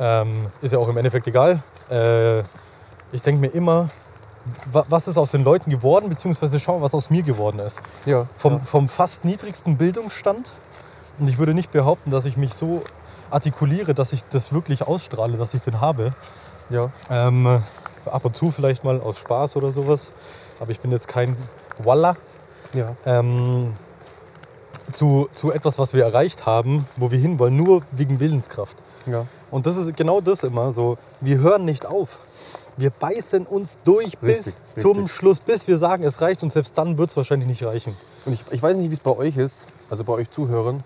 [0.00, 1.62] Ähm, ist ja auch im Endeffekt egal.
[1.90, 2.40] Äh,
[3.12, 3.88] ich denke mir immer,
[4.72, 7.82] was ist aus den Leuten geworden, beziehungsweise schau, was aus mir geworden ist.
[8.06, 8.26] Ja.
[8.36, 10.52] Vom, vom fast niedrigsten Bildungsstand.
[11.18, 12.82] Und ich würde nicht behaupten, dass ich mich so
[13.30, 16.10] artikuliere, dass ich das wirklich ausstrahle, dass ich den habe.
[16.70, 16.90] ja.
[17.10, 17.62] Ähm,
[18.06, 20.12] ab und zu vielleicht mal aus Spaß oder sowas.
[20.60, 21.36] Aber ich bin jetzt kein
[21.78, 22.16] Walla.
[22.72, 22.94] ja.
[23.04, 23.74] Ähm,
[24.90, 28.78] zu, zu etwas, was wir erreicht haben, wo wir hinwollen, nur wegen Willenskraft.
[29.06, 29.26] ja.
[29.50, 30.98] Und das ist genau das immer so.
[31.20, 32.18] Wir hören nicht auf.
[32.76, 35.12] Wir beißen uns durch bis Richtig, zum richtig.
[35.12, 37.96] Schluss, bis wir sagen, es reicht und selbst dann wird es wahrscheinlich nicht reichen.
[38.26, 40.82] Und ich, ich weiß nicht, wie es bei euch ist, also bei euch Zuhörern.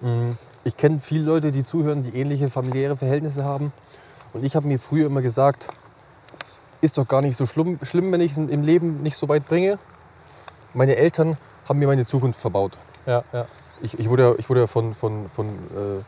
[0.00, 0.32] Mm,
[0.64, 3.72] Ich kenne viele Leute, die zuhören, die ähnliche familiäre Verhältnisse haben.
[4.32, 5.68] Und ich habe mir früher immer gesagt,
[6.80, 9.46] ist doch gar nicht so schlimm, schlimm, wenn ich es im Leben nicht so weit
[9.48, 9.78] bringe.
[10.74, 11.36] Meine Eltern
[11.68, 12.72] haben mir meine Zukunft verbaut.
[13.06, 13.46] Ja, ja.
[13.80, 16.02] Ich, ich wurde, ja- ich wurde ja von, von, von, äh,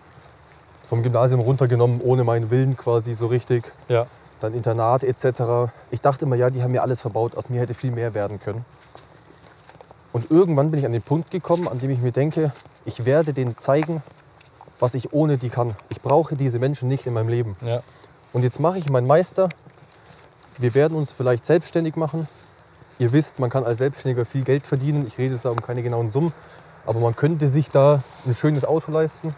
[0.90, 3.72] vom Gymnasium runtergenommen, ohne meinen Willen quasi so richtig.
[3.88, 4.06] Ja,
[4.40, 5.70] Dann Internat etc.
[5.92, 7.36] Ich dachte immer, ja, die haben mir alles verbaut.
[7.36, 8.64] Aus mir hätte viel mehr werden können.
[10.12, 12.52] Und irgendwann bin ich an den Punkt gekommen, an dem ich mir denke,
[12.84, 14.02] ich werde denen zeigen,
[14.80, 15.76] was ich ohne die kann.
[15.90, 17.56] Ich brauche diese Menschen nicht in meinem Leben.
[17.62, 17.80] ja.
[18.32, 19.48] Und jetzt mache ich meinen Meister.
[20.58, 22.26] Wir werden uns vielleicht selbstständig machen.
[22.98, 25.04] Ihr wisst, man kann als Selbstständiger viel Geld verdienen.
[25.06, 26.32] Ich rede jetzt da um keine genauen Summen.
[26.86, 29.34] Aber man könnte sich da ein schönes Auto leisten,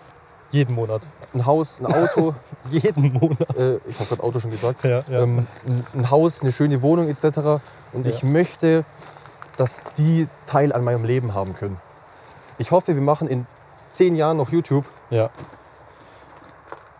[0.52, 1.02] Jeden Monat.
[1.34, 2.34] ein Haus, ein Auto.
[2.70, 3.56] Jeden Monat.
[3.56, 4.84] äh, ich habe gerade Auto schon gesagt.
[4.84, 5.22] Ja, ja.
[5.22, 7.60] Ähm, ein, ein Haus, eine schöne Wohnung etc.
[7.92, 8.28] Und ich Ja.
[8.28, 8.84] möchte,
[9.56, 11.78] dass die Teil an meinem Leben haben können.
[12.58, 13.46] Ich hoffe, wir machen in
[13.88, 15.30] zehn Jahren noch YouTube Ja.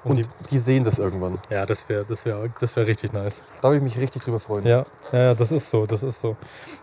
[0.04, 1.38] und, Und die, sehen das irgendwann.
[1.50, 3.44] Ja, das wäre das wär, das wär richtig nice.
[3.60, 4.66] Da würde ich mich richtig drüber freuen.
[4.66, 6.36] Ja, ja, ja, das ist so, das ist so.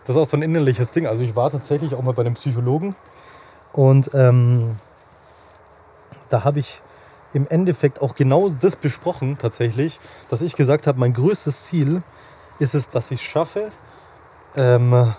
[0.06, 1.06] Das ist auch so ein innerliches Ding.
[1.06, 2.94] Also ich war tatsächlich auch mal bei einem Psychologen
[3.72, 4.76] und ähm,
[6.30, 6.80] da habe ich
[7.32, 12.02] im Endeffekt auch genau das besprochen tatsächlich, dass ich gesagt habe, mein größtes Ziel
[12.58, 13.68] ist es, dass ich schaffe,
[14.56, 15.14] ähm,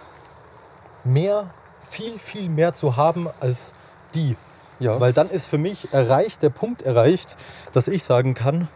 [1.04, 1.50] mehr,
[1.82, 3.74] viel, viel mehr zu haben als
[4.14, 4.36] die.
[4.80, 5.00] Ja.
[5.00, 7.38] Weil dann ist für mich erreicht, der Punkt erreicht,
[7.72, 8.68] dass ich sagen kann,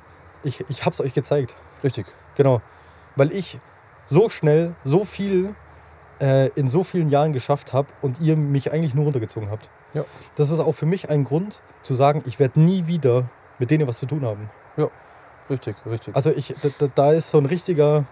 [0.43, 1.55] ich, ich habe es euch gezeigt.
[1.83, 2.05] Richtig.
[2.35, 2.61] Genau.
[3.15, 3.57] Weil ich
[4.05, 5.55] so schnell, so viel
[6.21, 9.69] äh, in so vielen Jahren geschafft habe und ihr mich eigentlich nur runtergezogen habt.
[9.93, 10.03] Ja.
[10.35, 13.25] Das ist auch für mich ein Grund zu sagen, ich werde nie wieder
[13.59, 14.49] mit denen was zu tun haben.
[14.77, 14.87] Ja.
[15.49, 16.15] Richtig, richtig.
[16.15, 18.05] Also ich, da, da- da ist so ein richtiger,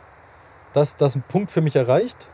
[0.73, 2.27] das, das ist ein Punkt für mich erreicht,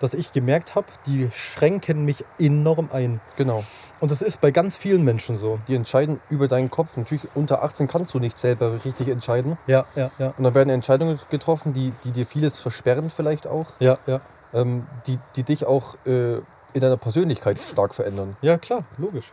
[0.00, 3.20] dass ich gemerkt habe, die schränken mich enorm ein.
[3.36, 3.64] genau.
[4.00, 5.58] Und das ist bei ganz vielen Menschen so.
[5.66, 6.96] Die entscheiden über deinen Kopf.
[6.96, 9.58] Natürlich unter 18 kannst du nicht selber richtig entscheiden.
[9.66, 10.32] Ja, ja, ja.
[10.38, 13.66] Und dann werden Entscheidungen getroffen, die, die dir vieles versperren vielleicht auch.
[13.80, 14.20] Ja, ja.
[14.54, 16.36] Ähm, die, die dich auch äh,
[16.72, 18.36] in deiner Persönlichkeit stark verändern.
[18.40, 19.32] Ja, klar, logisch.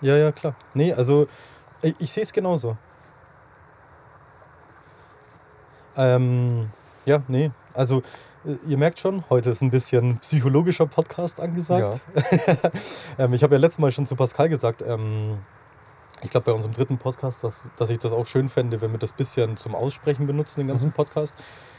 [0.00, 0.54] Ja, ja, klar.
[0.74, 1.26] Nee, also
[1.82, 2.76] ich, ich sehe es genauso.
[5.96, 6.70] Ähm,
[7.04, 7.50] ja, nee.
[7.74, 8.02] Also
[8.44, 12.00] äh, ihr merkt schon, heute ist ein bisschen psychologischer Podcast angesagt.
[13.18, 15.38] ähm, ich habe ja letztes Mal schon zu Pascal gesagt, ähm,
[16.22, 18.98] ich glaube bei unserem dritten Podcast, dass, dass ich das auch schön fände, wenn wir
[18.98, 21.36] das bisschen zum Aussprechen benutzen, den ganzen Podcast.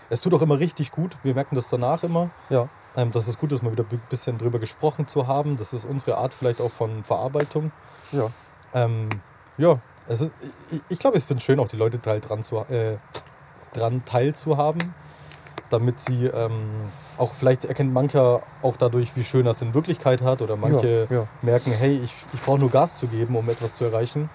[0.09, 1.15] Es tut auch immer richtig gut.
[1.23, 2.29] Wir merken das danach immer.
[2.49, 2.67] Ja.
[2.97, 5.57] Ähm, dass es gut ist, mal wieder ein bisschen drüber gesprochen zu haben.
[5.57, 7.71] Das ist unsere Art vielleicht auch von Verarbeitung.
[8.11, 8.29] Ja.
[8.73, 9.07] Ähm,
[9.57, 10.33] ja, Es ist,
[10.71, 12.97] ich ich glaube, ich finde es schön, auch die Leute halt dran, zu, äh,
[13.73, 14.93] dran teilzuhaben,
[15.71, 16.51] damit sie ähm,
[17.17, 21.17] auch vielleicht erkennt mancher auch dadurch, wie schön das in Wirklichkeit hat oder manche Ja,
[21.17, 21.27] ja.
[21.41, 24.29] merken, hey, ich, ich brauche nur Gas zu geben, um etwas zu erreichen.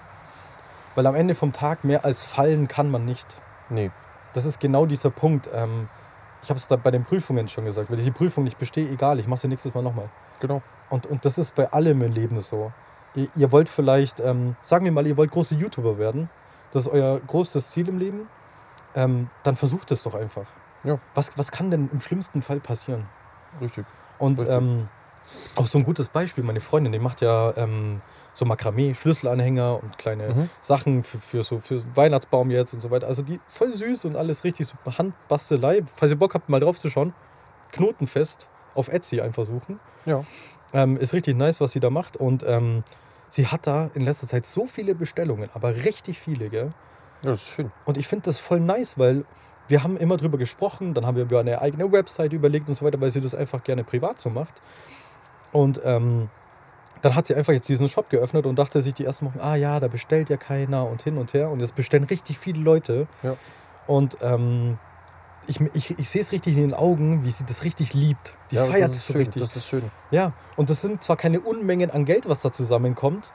[0.95, 3.39] Weil am Ende vom Tag mehr als fallen kann man nicht.
[3.69, 3.91] Nee.
[4.33, 5.49] Das ist genau dieser Punkt.
[5.53, 5.89] Ähm,
[6.41, 7.91] ich habe es da bei den Prüfungen schon gesagt.
[7.91, 10.09] Wenn ich die Prüfung nicht bestehe, egal, ich mache sie nächstes Mal nochmal.
[10.39, 10.61] Genau.
[10.89, 12.71] Und, und das ist bei allem im Leben so.
[13.15, 16.29] Ihr, ihr wollt vielleicht, ähm, sagen wir mal, ihr wollt große YouTuber werden.
[16.71, 18.27] Das ist euer großes Ziel im Leben.
[18.95, 20.45] Ähm, dann versucht es doch einfach.
[20.83, 23.05] Ja, Was, was kann denn im schlimmsten Fall passieren?
[23.61, 23.85] richtig.
[24.19, 24.55] Und Richtig.
[24.55, 24.87] ähm,
[25.57, 28.01] auch so ein gutes Beispiel, meine Freundin, die macht ja ähm,
[28.33, 30.49] so Makramee, Schlüsselanhänger und kleine Mhm.
[30.61, 33.07] Sachen für, für so für Weihnachtsbaum jetzt und so weiter.
[33.07, 35.81] Also die voll süß und alles richtig so Handbastelei.
[35.95, 37.13] Falls ihr Bock habt, mal drauf zu schauen,
[37.71, 39.79] knotenfest auf Etsy einfach suchen.
[40.05, 40.23] Ja.
[40.73, 42.17] Ähm, ist richtig nice, was sie da macht.
[42.17, 42.83] Und ähm,
[43.29, 46.71] sie hat da in letzter Zeit so viele Bestellungen, aber richtig viele, gell?
[47.23, 47.71] Ja, das ist schön.
[47.85, 49.25] Und ich finde das voll nice, weil
[49.67, 52.85] wir haben immer drüber gesprochen, dann haben wir über eine eigene Website überlegt und so
[52.85, 54.61] weiter, weil sie das einfach gerne privat so macht.
[55.51, 56.29] Und ähm,
[57.01, 59.55] dann hat sie einfach jetzt diesen Shop geöffnet und dachte sich die ersten Wochen, ah
[59.55, 61.49] ja, da bestellt ja keiner und hin und her.
[61.49, 63.07] Und jetzt bestellen richtig viele Leute.
[63.23, 63.35] Ja.
[63.85, 64.77] Und ähm,
[65.47, 68.35] ich, ich, ich sehe es richtig in den Augen, wie sie das richtig liebt.
[68.51, 69.21] Die ja, feiert das es ist so schön.
[69.21, 69.41] richtig.
[69.41, 69.83] Das ist schön.
[70.11, 73.31] Ja, und das sind zwar keine Unmengen an Geld, was da zusammenkommt.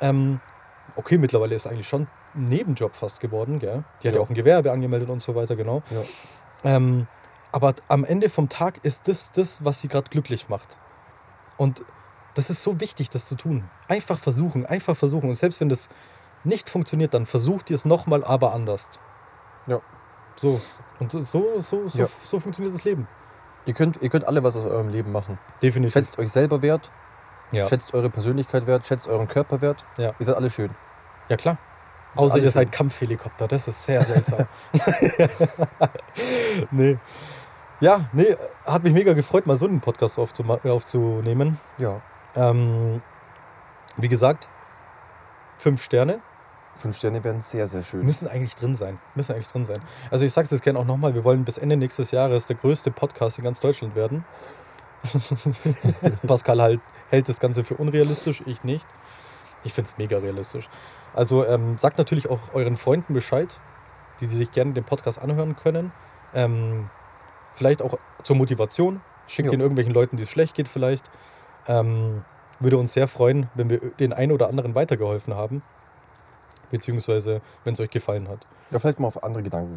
[0.00, 0.40] Ähm,
[0.96, 3.84] okay, mittlerweile ist eigentlich schon Nebenjob fast geworden, gell?
[4.02, 4.24] Die hat ja Ja.
[4.24, 5.82] auch ein Gewerbe angemeldet und so weiter, genau.
[5.90, 6.02] Ja.
[6.76, 7.06] Ähm,
[7.52, 10.78] aber am Ende vom Tag ist das das, was sie gerade glücklich macht.
[11.58, 11.84] Und
[12.34, 13.68] das ist so wichtig, das zu tun.
[13.88, 15.28] Einfach versuchen, einfach versuchen.
[15.28, 15.90] Und selbst wenn das
[16.44, 18.88] nicht funktioniert, dann versucht ihr es nochmal, aber anders.
[19.66, 19.80] Ja.
[20.36, 20.58] So.
[20.98, 22.06] Und so, so, so, Ja.
[22.24, 23.06] so funktioniert das Leben.
[23.66, 25.38] Ihr könnt, ihr könnt alle was aus eurem Leben machen.
[25.62, 25.92] Definitiv.
[25.92, 26.90] Schätzt euch selber wert,
[27.52, 27.66] ja.
[27.68, 29.84] schätzt eure Persönlichkeit wert, schätzt euren Körper wert.
[29.98, 30.12] Ja.
[30.18, 30.72] Ihr seid alle schön.
[31.28, 31.58] Ja, klar.
[32.16, 34.46] Außer ihr seid Kampfhelikopter, das ist sehr seltsam.
[36.70, 36.98] nee.
[37.80, 41.58] Ja, nee, hat mich mega gefreut, mal so einen Podcast aufzunehmen.
[41.78, 42.00] Ja.
[42.36, 43.02] Ähm,
[43.96, 44.48] wie gesagt,
[45.58, 46.20] fünf Sterne
[46.74, 48.04] Fünf Sterne wären sehr, sehr schön.
[48.04, 48.98] müssen eigentlich drin sein.
[49.14, 49.78] Müssen eigentlich drin sein.
[50.10, 52.90] Also ich sage es gerne auch nochmal, wir wollen bis Ende nächstes Jahres der größte
[52.90, 54.24] Podcast in ganz Deutschland werden.
[56.26, 58.86] Pascal halt, hält das Ganze für unrealistisch, ich nicht.
[59.64, 60.68] Ich finde es mega realistisch.
[61.14, 63.60] Also ähm, sagt natürlich auch euren Freunden Bescheid,
[64.20, 65.92] die, die sich gerne den Podcast anhören können.
[66.34, 66.90] Ähm,
[67.52, 69.00] vielleicht auch zur Motivation.
[69.26, 69.54] Schickt Jo.
[69.54, 71.10] ihn irgendwelchen Leuten, die es schlecht geht vielleicht.
[71.66, 72.24] Ähm,
[72.58, 75.62] würde uns sehr freuen, wenn wir den einen oder anderen weitergeholfen haben.
[76.70, 78.46] Beziehungsweise, wenn es euch gefallen hat.
[78.70, 79.76] Ja, vielleicht mal auf andere Gedanken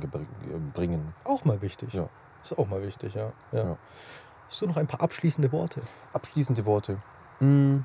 [0.74, 1.14] bringen.
[1.26, 1.94] Auch mal wichtig.
[1.94, 2.10] Ja.
[2.42, 3.34] Ist auch mal wichtig, ja.
[3.52, 3.64] ja.
[3.64, 3.78] Ja.
[4.48, 5.82] Hast du noch ein paar abschließende Worte?
[6.14, 6.96] Abschließende Worte.
[7.40, 7.80] Mm.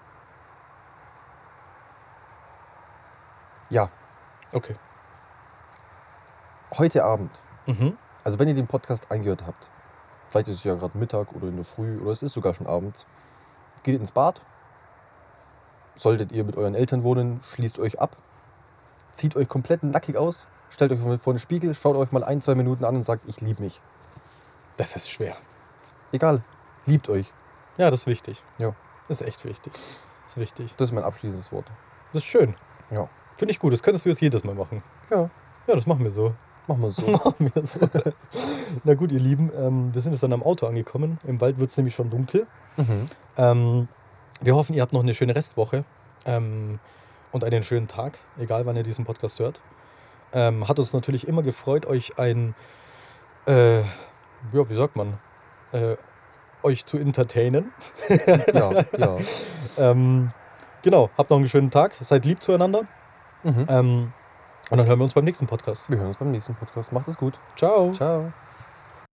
[3.70, 3.88] Ja,
[4.52, 4.74] Okay.
[6.76, 7.30] heute Abend.
[7.66, 7.96] Mhm.
[8.24, 9.70] Also wenn ihr den Podcast eingehört habt,
[10.28, 12.66] vielleicht ist es ja gerade Mittag oder in der Früh oder es ist sogar schon
[12.66, 13.06] abends,
[13.83, 14.40] geht ins Bad.
[15.94, 18.16] Solltet ihr mit euren Eltern wohnen, schließt euch ab,
[19.12, 22.54] zieht euch komplett nackig aus, stellt euch vor den Spiegel, schaut euch mal ein, zwei
[22.54, 23.80] Minuten an und sagt, ich liebe mich.
[24.76, 25.37] Das ist schwer.
[26.12, 26.42] Egal,
[26.87, 27.33] liebt euch.
[27.76, 28.42] Ja, das ist wichtig.
[28.59, 28.74] Ja,
[29.09, 29.72] Das ist echt wichtig.
[29.72, 30.74] Das ist wichtig.
[30.76, 31.66] das ist mein abschließendes Wort.
[32.12, 32.54] Das ist schön.
[32.90, 33.09] Ja.
[33.40, 33.72] Finde ich gut.
[33.72, 34.83] Das könntest du jetzt jedes Mal machen.
[35.11, 35.31] Ja,
[35.66, 36.35] Ja, das machen wir so.
[36.66, 37.07] machen wir so.
[37.11, 37.81] Machen wir so.
[38.85, 41.18] Na gut, ihr Lieben, ähm, wir sind jetzt dann am Auto angekommen.
[41.26, 42.46] Im Wald wird es nämlich schon dunkel.
[42.76, 43.09] mhm.
[43.38, 43.88] Ähm,
[44.42, 45.85] wir hoffen, ihr habt noch eine schöne Restwoche
[46.26, 46.79] ähm,
[47.33, 49.62] und einen schönen Tag, egal wann ihr diesen Podcast hört.
[50.35, 52.55] Ähm, hat uns natürlich immer gefreut, euch ein,
[53.46, 53.85] äh, ja,
[54.53, 55.18] wie sagt man,
[55.72, 55.96] äh,
[56.62, 57.72] euch zu entertainen.
[58.53, 59.16] Ja, ja.
[59.79, 60.31] Ähm,
[60.83, 62.83] genau, habt noch einen schönen Tag, seid lieb zueinander.
[63.42, 63.66] Mhm.
[63.68, 64.12] Ähm,
[64.70, 65.90] und dann hören wir uns beim nächsten Podcast.
[65.90, 66.92] Wir hören uns beim nächsten Podcast.
[66.92, 67.38] Macht es gut.
[67.57, 67.92] Ciao.
[67.92, 68.33] Ciao.